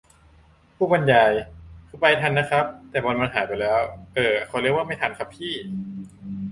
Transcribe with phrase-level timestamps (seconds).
[0.75, 1.31] ผู้บรรยาย
[1.87, 3.79] :"คือไปทันนะครับ แต่บอลมันหายไปแล้ว"
[4.15, 5.53] เอ่อ เค้าเรียกว่าไม่ทันครับพี่